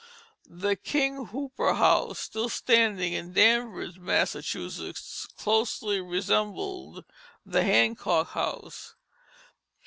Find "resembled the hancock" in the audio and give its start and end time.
6.01-8.29